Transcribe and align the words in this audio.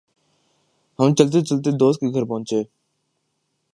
ہم 0.99 1.13
چلتے 1.15 1.41
چلتے 1.41 1.71
دوست 1.71 1.99
کے 1.99 2.07
گھر 2.13 2.23
پہنچے۔ 2.25 2.59